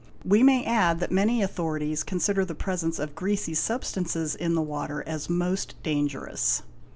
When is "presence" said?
2.55-2.97